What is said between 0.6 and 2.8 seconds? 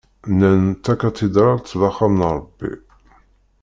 takadidralt d axxam n Rebbi.